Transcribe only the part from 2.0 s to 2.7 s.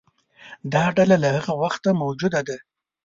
موجوده ده.